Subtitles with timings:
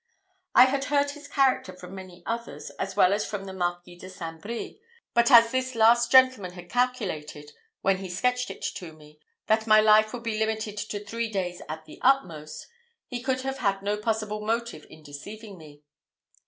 [0.55, 4.09] I had heard his character from many others, as well as from the Marquis de
[4.09, 4.41] St.
[4.41, 4.81] Brie;
[5.13, 9.79] but as this last gentleman had calculated, when he sketched it to me, that my
[9.79, 12.65] life would be limited to three days at the utmost,
[13.05, 15.83] he could have had no possible motive in deceiving me.